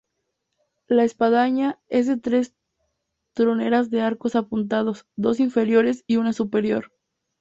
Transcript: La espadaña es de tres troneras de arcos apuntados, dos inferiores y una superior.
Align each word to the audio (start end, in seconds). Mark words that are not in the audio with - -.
La 0.87 1.03
espadaña 1.03 1.77
es 1.87 2.07
de 2.07 2.17
tres 2.17 2.55
troneras 3.35 3.91
de 3.91 4.01
arcos 4.01 4.35
apuntados, 4.35 5.05
dos 5.15 5.39
inferiores 5.39 6.03
y 6.07 6.15
una 6.17 6.33
superior. 6.33 6.91